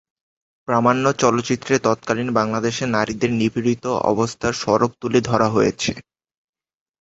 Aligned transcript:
প্রামাণ্য 0.67 1.05
চলচ্চিত্রে 1.21 1.73
তৎকালীন 1.85 2.29
বাংলাদেশে 2.33 2.83
নারীদের 2.95 3.31
নিপীড়িত 3.33 3.83
অবস্থার 4.11 4.53
স্বরূপ 4.61 4.91
তুলে 5.01 5.19
ধরা 5.29 5.47
হয়েছে। 5.49 5.91